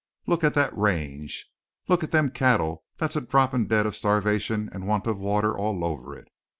[0.25, 1.45] Look at that range,
[1.87, 6.15] look at them cattle that's droppin' dead of starvation and want of water all over
[6.17, 6.27] it.